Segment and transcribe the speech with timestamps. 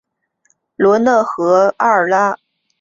[0.77, 2.35] 罗讷河畔阿尔拉。